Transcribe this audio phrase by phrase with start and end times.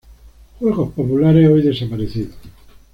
[0.57, 2.33] Juegos populares hoy desaparecidos.